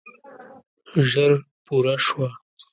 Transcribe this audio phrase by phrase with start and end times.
[1.09, 1.33] ژر
[1.65, 2.29] پوره شوه.